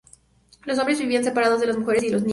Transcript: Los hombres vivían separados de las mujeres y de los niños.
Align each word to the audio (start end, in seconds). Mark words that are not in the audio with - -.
Los 0.65 0.79
hombres 0.79 0.99
vivían 0.99 1.23
separados 1.23 1.61
de 1.61 1.67
las 1.67 1.77
mujeres 1.77 2.01
y 2.01 2.07
de 2.07 2.11
los 2.13 2.23
niños. 2.23 2.29